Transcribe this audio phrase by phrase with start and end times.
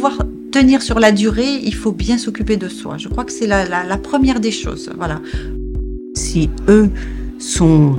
[0.00, 2.96] pouvoir tenir sur la durée, il faut bien s'occuper de soi.
[2.96, 4.90] Je crois que c'est la, la, première des choses.
[4.96, 5.20] Voilà.
[6.14, 6.88] Si eux
[7.38, 7.98] sont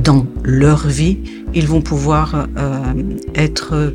[0.00, 1.18] dans leur vie,
[1.54, 2.92] ils vont pouvoir euh,
[3.34, 3.92] être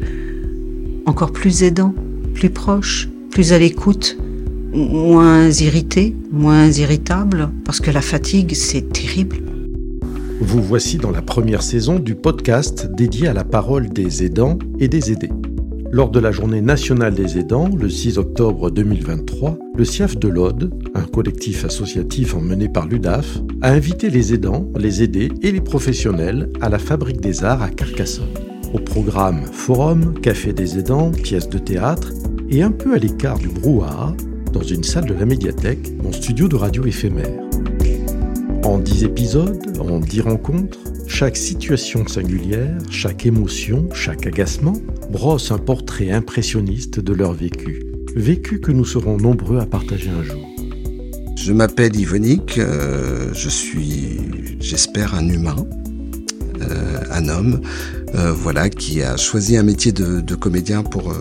[1.05, 1.95] encore plus aidants,
[2.33, 4.17] plus proches, plus à l'écoute,
[4.73, 9.37] moins irrités, moins irritables, parce que la fatigue, c'est terrible.
[10.41, 14.89] Vous voici dans la première saison du podcast dédié à la parole des aidants et
[14.89, 15.29] des aidés.
[15.93, 20.73] Lors de la journée nationale des aidants, le 6 octobre 2023, le CIAF de l'Aude,
[20.95, 26.49] un collectif associatif emmené par l'UDAF, a invité les aidants, les aidés et les professionnels
[26.61, 28.33] à la Fabrique des Arts à Carcassonne.
[28.73, 32.13] Au programme forum, café des aidants, pièces de théâtre
[32.49, 34.15] et un peu à l'écart du brouhaha,
[34.53, 37.37] dans une salle de la médiathèque, mon studio de radio éphémère.
[38.63, 40.79] En dix épisodes, en dix rencontres,
[41.11, 44.73] chaque situation singulière, chaque émotion, chaque agacement
[45.11, 47.83] brosse un portrait impressionniste de leur vécu.
[48.15, 50.41] Vécu que nous serons nombreux à partager un jour.
[51.35, 54.19] Je m'appelle Yvonique, euh, je suis,
[54.61, 55.67] j'espère, un humain,
[56.61, 57.61] euh, un homme,
[58.15, 61.13] euh, voilà, qui a choisi un métier de, comédien pour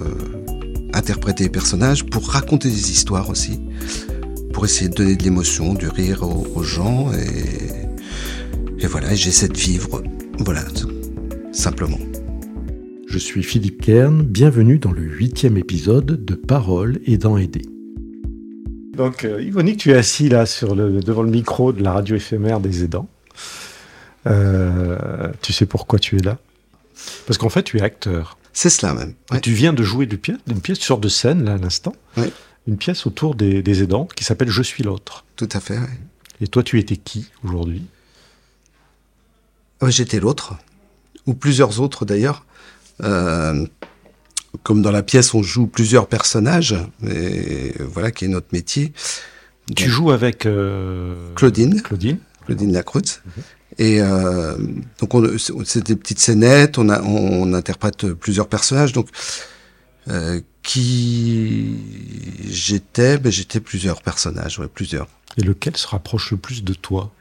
[0.94, 3.60] interpréter des personnages, pour raconter des histoires aussi,
[4.52, 7.89] pour essayer de donner de l'émotion, du rire aux gens et
[8.80, 10.02] et voilà, j'essaie de vivre.
[10.38, 10.64] Voilà,
[11.52, 11.98] simplement.
[13.06, 17.62] Je suis Philippe Kern, bienvenue dans le huitième épisode de Parole aidant aider.
[18.96, 22.16] Donc, euh, Yvonique, tu es assis là sur le, devant le micro de la radio
[22.16, 23.08] éphémère des aidants.
[24.26, 26.38] Euh, tu sais pourquoi tu es là?
[27.26, 28.38] Parce qu'en fait, tu es acteur.
[28.52, 29.14] C'est cela même.
[29.30, 29.40] Ouais.
[29.40, 31.94] Tu viens de jouer du pièce, une pièce, tu sors de scène là à l'instant.
[32.16, 32.32] Ouais.
[32.66, 35.24] Une pièce autour des, des aidants qui s'appelle Je suis l'autre.
[35.36, 35.78] Tout à fait.
[35.78, 35.98] Ouais.
[36.40, 37.82] Et toi, tu étais qui aujourd'hui?
[39.88, 40.54] J'étais l'autre,
[41.26, 42.44] ou plusieurs autres d'ailleurs.
[43.02, 43.66] Euh,
[44.62, 46.76] comme dans la pièce, on joue plusieurs personnages,
[47.08, 48.92] et voilà qui est notre métier.
[49.74, 51.32] Tu donc, joues avec euh...
[51.34, 51.80] Claudine.
[51.82, 52.18] Claudine.
[52.44, 53.22] Claudine Lacroute.
[53.24, 53.42] -hmm.
[53.78, 54.56] Et euh,
[54.98, 55.12] donc
[55.64, 58.92] c'est des petites scénettes, on, a, on, on, interprète plusieurs personnages.
[58.92, 59.08] Donc
[60.08, 61.76] euh, qui
[62.48, 65.08] j'étais, ben, j'étais plusieurs personnages, ouais, plusieurs.
[65.36, 67.12] Et lequel se rapproche le plus de toi?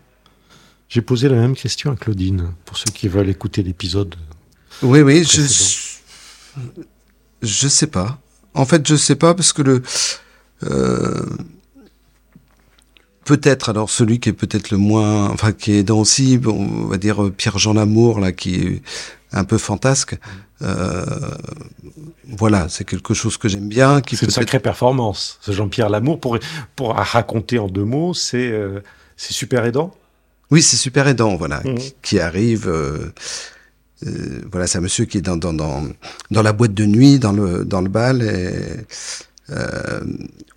[0.89, 4.15] J'ai posé la même question à Claudine, pour ceux qui veulent écouter l'épisode.
[4.81, 5.41] Oui, oui, je,
[7.41, 8.19] je sais pas.
[8.55, 9.83] En fait, je sais pas parce que le,
[10.63, 11.25] euh,
[13.23, 16.97] peut-être, alors celui qui est peut-être le moins, enfin, qui est dans aussi, on va
[16.97, 18.81] dire Pierre-Jean Lamour, là, qui est
[19.31, 20.17] un peu fantasque.
[20.63, 21.05] Euh,
[22.27, 24.01] voilà, c'est quelque chose que j'aime bien.
[24.09, 25.37] C'est une sacrée performance.
[25.41, 26.39] Ce Jean-Pierre Lamour, pour,
[26.75, 28.81] pour raconter en deux mots, c'est euh,
[29.17, 29.93] super aidant.
[30.51, 31.75] Oui, c'est super aidant, voilà, mmh.
[32.01, 32.67] qui arrive.
[32.67, 33.11] Euh,
[34.07, 35.83] euh, voilà, c'est un monsieur qui est dans, dans, dans,
[36.31, 38.53] dans la boîte de nuit, dans le, dans le bal, et,
[39.51, 39.99] euh,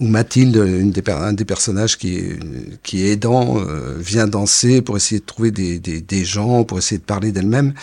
[0.01, 2.39] où Mathilde, une des, un des personnages qui est,
[2.83, 3.63] qui est aidant,
[3.99, 7.75] vient danser pour essayer de trouver des, des, des gens, pour essayer de parler d'elle-même.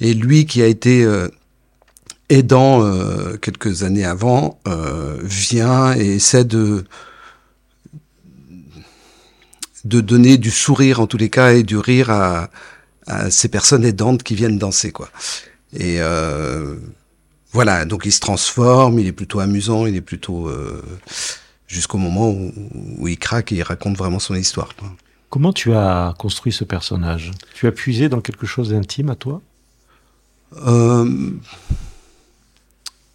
[0.00, 1.06] Et lui, qui a été
[2.28, 2.82] aidant
[3.40, 4.58] quelques années avant,
[5.22, 6.84] vient et essaie de
[9.84, 12.50] de donner du sourire en tous les cas et du rire à,
[13.06, 15.08] à ces personnes aidantes qui viennent danser quoi.
[15.72, 16.76] Et euh,
[17.52, 20.82] voilà, donc il se transforme, il est plutôt amusant, il est plutôt euh,
[21.66, 22.52] jusqu'au moment où,
[22.98, 24.74] où, il craque et il raconte vraiment son histoire.
[24.76, 24.92] Quoi.
[25.30, 27.30] Comment tu as construit ce personnage?
[27.54, 29.40] Tu as puisé dans quelque chose d'intime à toi?
[30.66, 31.30] Euh,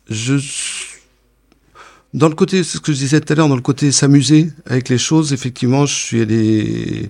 [0.09, 0.37] Je
[2.13, 4.51] dans le côté, c'est ce que je disais tout à l'heure, dans le côté s'amuser
[4.65, 7.09] avec les choses, effectivement, je suis allé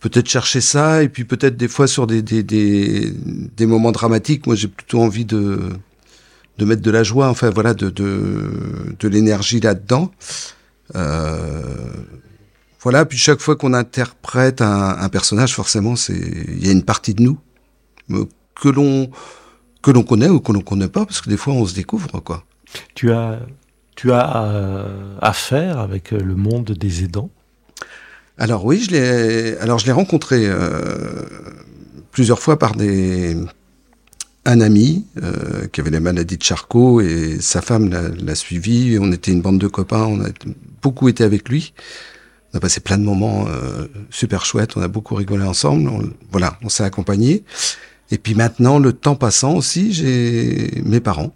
[0.00, 4.54] peut-être chercher ça, et puis peut-être des fois sur des, des, des, moments dramatiques, moi
[4.54, 5.60] j'ai plutôt envie de,
[6.58, 10.10] de mettre de la joie, enfin voilà, de, de, l'énergie là-dedans.
[10.94, 11.62] Euh,
[12.80, 16.84] voilà, puis chaque fois qu'on interprète un, un personnage, forcément, c'est il y a une
[16.84, 17.38] partie de nous
[18.54, 19.10] que l'on
[19.82, 22.20] que l'on connaît ou que l'on connaît pas, parce que des fois on se découvre
[22.20, 22.44] quoi.
[22.94, 23.38] Tu as
[23.94, 27.30] tu as euh, affaire avec euh, le monde des aidants?
[28.38, 29.56] Alors oui, je l'ai.
[29.58, 31.22] Alors je l'ai rencontré euh,
[32.10, 33.36] plusieurs fois par des
[34.46, 35.06] un ami
[35.72, 38.98] qui avait la maladie de Charcot et sa femme l'a suivi.
[39.00, 40.04] On était une bande de copains.
[40.04, 40.28] On a
[40.82, 41.72] beaucoup été avec lui.
[42.52, 43.46] On a passé plein de moments
[44.10, 44.76] super chouettes.
[44.76, 45.90] On a beaucoup rigolé ensemble.
[46.30, 47.42] Voilà, on s'est accompagnés.
[48.10, 51.32] Et puis maintenant, le temps passant aussi, j'ai mes parents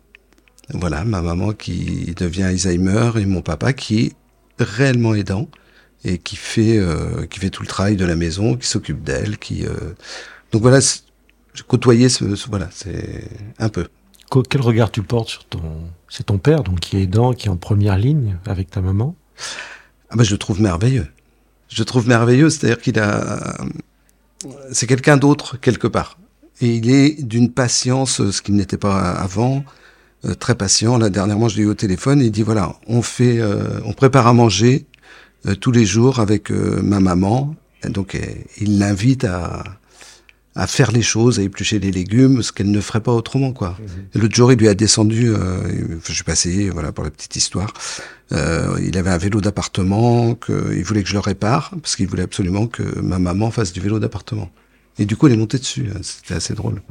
[0.74, 4.12] voilà, ma maman qui devient Alzheimer et mon papa qui est
[4.58, 5.48] réellement aidant
[6.04, 9.38] et qui fait euh, qui fait tout le travail de la maison, qui s'occupe d'elle,
[9.38, 9.74] qui euh...
[10.52, 13.24] donc voilà, j'ai côtoyé ce, ce voilà, c'est
[13.58, 13.88] un peu.
[14.50, 15.62] Quel regard tu portes sur ton...
[16.08, 19.16] C'est ton père, donc qui est aidant, qui est en première ligne avec ta maman?
[20.10, 21.06] Ah ben, Je le trouve merveilleux.
[21.68, 23.56] Je le trouve merveilleux, c'est-à-dire qu'il a...
[24.70, 26.18] C'est quelqu'un d'autre quelque part.
[26.60, 29.64] Et il est d'une patience, ce qu'il n'était pas avant,
[30.24, 30.98] euh, très patient.
[30.98, 33.92] Là, dernièrement, je l'ai eu au téléphone et il dit, voilà, on fait, euh, on
[33.92, 34.86] prépare à manger
[35.46, 37.54] euh, tous les jours avec ma maman.
[37.84, 38.18] Et donc,
[38.60, 39.62] il l'invite à,
[40.56, 43.78] à faire les choses, à éplucher les légumes, ce qu'elle ne ferait pas autrement, quoi.
[43.78, 44.20] Mhm.
[44.20, 45.32] L'autre jour, il lui a descendu,
[46.04, 47.72] je suis passé, voilà, pour la petite histoire.
[48.32, 52.66] il avait un vélo d'appartement il voulait que je le répare parce qu'il voulait absolument
[52.66, 54.50] que ma maman fasse du vélo d'appartement.
[54.98, 55.88] Et du coup, elle est montée dessus.
[55.94, 56.00] Hein.
[56.02, 56.82] C'était assez drôle.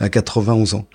[0.00, 0.86] À 91 ans.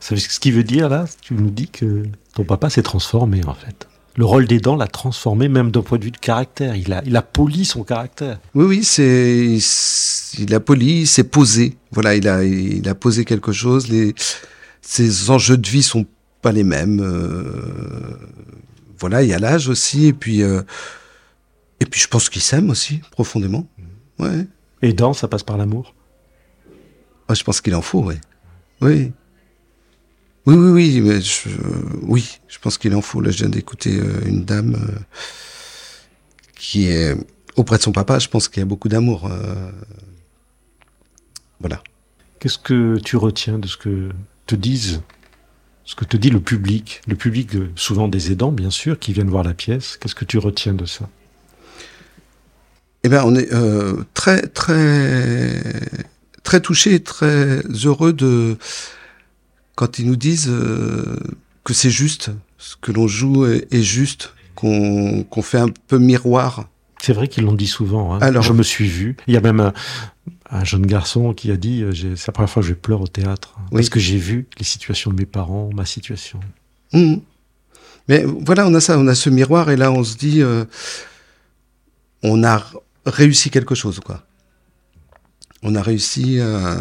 [0.00, 2.04] Ce qui veut dire, là, tu nous dis que
[2.34, 3.86] ton papa s'est transformé, en fait.
[4.16, 6.74] Le rôle des dents l'a transformé, même d'un point de vue de caractère.
[6.74, 8.40] Il a, il a poli son caractère.
[8.54, 9.58] Oui, oui, c'est,
[10.38, 11.76] il a poli, il s'est posé.
[11.92, 13.88] Voilà, il a, il a posé quelque chose.
[13.88, 14.14] Les,
[14.82, 16.06] ses enjeux de vie sont
[16.42, 17.00] pas les mêmes.
[17.00, 18.18] Euh,
[18.98, 20.62] voilà, il y a l'âge aussi, et puis, euh,
[21.78, 23.66] et puis je pense qu'il s'aime aussi profondément.
[24.18, 24.46] Ouais.
[24.82, 25.94] Et dans, ça passe par l'amour?
[27.28, 28.16] Ah, Je pense qu'il en faut, oui.
[28.80, 29.12] Oui.
[30.46, 31.48] Oui, oui, oui, je,
[32.02, 33.20] oui, je pense qu'il en faut.
[33.20, 34.98] Là, je viens d'écouter euh, une dame euh,
[36.56, 37.14] qui est
[37.56, 38.18] auprès de son papa.
[38.18, 39.26] Je pense qu'il y a beaucoup d'amour.
[39.26, 39.70] Euh,
[41.60, 41.82] voilà.
[42.38, 44.08] Qu'est-ce que tu retiens de ce que
[44.46, 45.02] te disent,
[45.84, 49.28] ce que te dit le public, le public souvent des aidants, bien sûr, qui viennent
[49.28, 49.98] voir la pièce.
[49.98, 51.08] Qu'est-ce que tu retiens de ça?
[53.02, 55.62] Eh bien, on est euh, très, très,
[56.42, 58.58] très touché, très heureux de
[59.74, 61.16] quand ils nous disent euh,
[61.64, 66.68] que c'est juste, ce que l'on joue est, juste, qu'on fait un peu miroir.
[67.00, 68.14] C'est vrai qu'ils l'ont dit souvent.
[68.14, 68.18] Hein.
[68.20, 69.16] Alors, je me suis vu.
[69.26, 69.72] Il y a même
[70.50, 73.06] un, jeune garçon qui a dit euh, c'est la première fois que je pleure au
[73.06, 76.40] théâtre parce que j'ai vu les situations de mes parents, ma situation.
[76.92, 77.16] Mmh.
[78.08, 80.42] Mais voilà, on a ça, on a ce miroir et là on se dit,
[82.22, 82.66] on a
[83.06, 84.26] réussi quelque chose, quoi.
[85.62, 86.40] On a réussi.
[86.40, 86.76] à...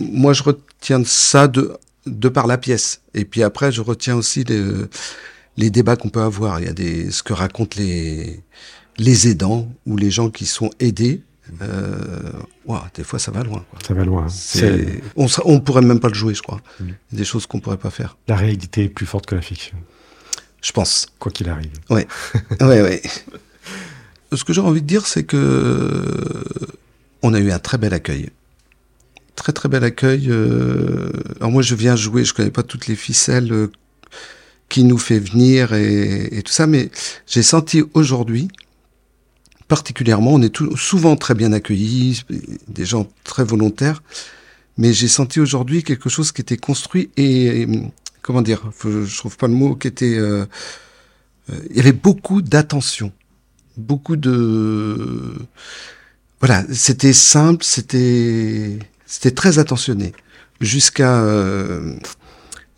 [0.00, 1.76] Moi, je retiens ça de,
[2.06, 3.02] de par la pièce.
[3.14, 4.64] Et puis après, je retiens aussi les,
[5.56, 6.60] les débats qu'on peut avoir.
[6.60, 8.40] Il y a des, ce que racontent les,
[8.98, 11.22] les aidants ou les gens qui sont aidés.
[11.62, 12.32] Euh,
[12.94, 13.64] des fois, ça va loin.
[13.70, 13.78] Quoi.
[13.86, 14.26] Ça va loin.
[15.16, 16.60] On, on pourrait même pas le jouer, je crois.
[16.78, 16.84] Mm.
[17.12, 18.16] Des choses qu'on pourrait pas faire.
[18.28, 19.76] La réalité est plus forte que la fiction.
[20.62, 21.06] Je pense.
[21.18, 21.72] Quoi qu'il arrive.
[21.88, 22.02] Oui,
[22.60, 23.00] oui, oui
[24.36, 26.04] ce que j'ai envie de dire, c'est que
[27.22, 28.30] on a eu un très bel accueil.
[29.36, 30.26] Très très bel accueil.
[30.28, 33.72] Euh, alors moi je viens jouer, je connais pas toutes les ficelles euh,
[34.68, 36.90] qui nous fait venir et, tout ça, mais
[37.26, 38.48] j'ai senti aujourd'hui,
[39.66, 42.22] particulièrement, on est souvent très bien accueillis,
[42.68, 44.00] des gens très volontaires,
[44.76, 47.66] mais j'ai senti aujourd'hui quelque chose qui était construit et,
[48.22, 50.46] comment dire, je trouve pas le mot, qui était, euh,
[51.70, 53.12] il y avait beaucoup d'attention
[53.76, 55.34] beaucoup de
[56.40, 58.78] voilà, c'était simple, c'était
[59.10, 60.12] c'était très attentionné
[60.60, 61.96] jusqu'à euh,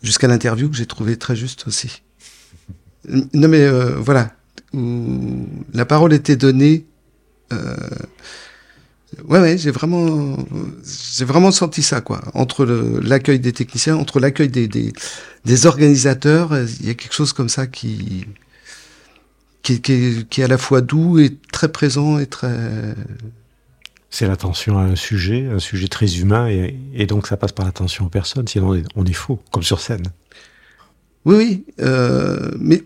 [0.01, 2.01] jusqu'à l'interview que j'ai trouvé très juste aussi.
[3.07, 4.33] Non mais euh, voilà,
[4.73, 6.87] où la parole était donnée.
[7.53, 7.77] Euh,
[9.25, 10.35] ouais ouais, j'ai vraiment
[11.15, 12.21] j'ai vraiment senti ça quoi.
[12.33, 14.91] Entre l'accueil des techniciens, entre l'accueil des, des
[15.45, 18.25] des organisateurs, il y a quelque chose comme ça qui
[19.61, 22.95] qui, est à la fois doux et très présent et très.
[24.13, 28.05] C'est l'attention à un sujet, un sujet très humain, et, donc ça passe par l'attention
[28.05, 30.03] aux personnes, sinon on est, faux, comme sur scène.
[31.25, 32.83] Oui, oui, euh, mais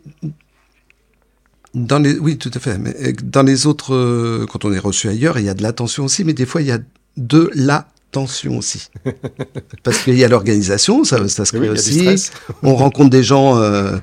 [1.73, 2.77] dans les, oui, tout à fait.
[2.77, 6.05] Mais dans les autres, euh, quand on est reçu ailleurs, il y a de l'attention
[6.05, 6.79] aussi, mais des fois il y a
[7.17, 8.87] de l'attention aussi.
[9.83, 12.29] Parce qu'il y a l'organisation, ça, ça se crée aussi.
[12.63, 13.57] On rencontre des gens.
[13.57, 13.97] Euh,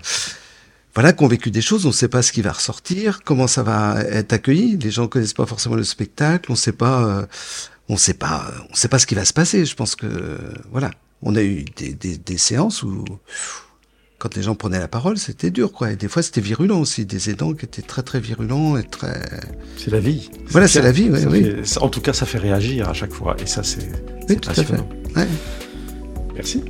[0.95, 3.47] voilà, qui ont vécu des choses, on ne sait pas ce qui va ressortir, comment
[3.47, 4.77] ça va être accueilli.
[4.77, 7.27] Les gens connaissent pas forcément le spectacle, on sait pas, euh,
[7.89, 9.65] on sait pas, on sait pas ce qui va se passer.
[9.65, 10.39] Je pense que
[10.71, 10.91] voilà,
[11.23, 13.05] on a eu des, des, des séances où
[14.19, 15.91] quand les gens prenaient la parole, c'était dur, quoi.
[15.91, 19.21] Et des fois, c'était virulent aussi, des aidants qui étaient très très virulents et très.
[19.77, 20.31] C'est la vie.
[20.47, 21.53] Voilà, c'est la vie, oui.
[21.81, 23.87] en tout cas, ça fait réagir à chaque fois, et ça, c'est.
[24.29, 24.73] Oui, tout à fait.
[25.15, 25.29] Ouais.
[26.35, 26.63] Merci.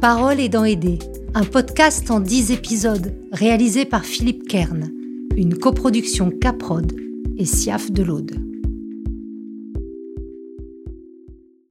[0.00, 0.98] Parole aidant aider,
[1.34, 4.90] un podcast en 10 épisodes réalisé par Philippe Kern,
[5.36, 6.92] une coproduction Caprod
[7.38, 8.49] et Siaf de l'Aude.